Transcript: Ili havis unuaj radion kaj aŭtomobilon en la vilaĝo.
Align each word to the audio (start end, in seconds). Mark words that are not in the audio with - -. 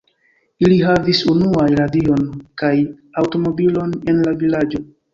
Ili 0.67 0.79
havis 0.87 1.19
unuaj 1.33 1.67
radion 1.81 2.25
kaj 2.65 2.75
aŭtomobilon 3.23 3.97
en 4.13 4.27
la 4.29 4.39
vilaĝo. 4.45 4.87